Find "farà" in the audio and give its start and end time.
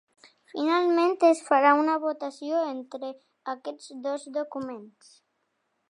1.49-1.73